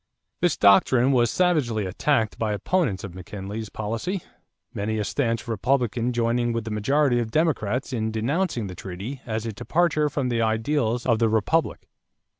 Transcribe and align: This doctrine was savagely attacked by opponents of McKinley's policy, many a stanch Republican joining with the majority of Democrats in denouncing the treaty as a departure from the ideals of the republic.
This 0.41 0.57
doctrine 0.57 1.11
was 1.11 1.29
savagely 1.29 1.85
attacked 1.85 2.39
by 2.39 2.53
opponents 2.53 3.03
of 3.03 3.13
McKinley's 3.13 3.69
policy, 3.69 4.23
many 4.73 4.97
a 4.97 5.03
stanch 5.03 5.47
Republican 5.47 6.11
joining 6.11 6.53
with 6.53 6.63
the 6.63 6.71
majority 6.71 7.19
of 7.19 7.29
Democrats 7.29 7.93
in 7.93 8.09
denouncing 8.11 8.65
the 8.65 8.73
treaty 8.73 9.21
as 9.27 9.45
a 9.45 9.53
departure 9.53 10.09
from 10.09 10.29
the 10.29 10.41
ideals 10.41 11.05
of 11.05 11.19
the 11.19 11.29
republic. 11.29 11.87